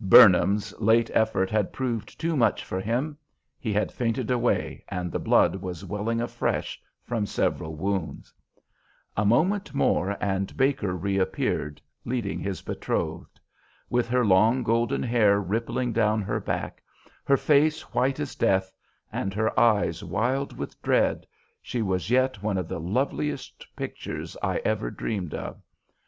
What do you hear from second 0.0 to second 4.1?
"Burnham's" late effort had proved too much for him. He had